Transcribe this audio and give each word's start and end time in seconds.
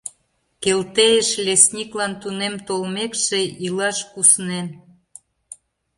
Келтейыш, 0.63 1.29
лесниклан 1.45 2.13
тунем 2.21 2.55
толмекше, 2.67 3.41
илаш 3.65 3.97
куснен. 4.13 4.67